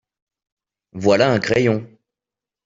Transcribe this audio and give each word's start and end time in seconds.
Voilà 0.93 1.31
un 1.31 1.39
crayon. 1.39 1.87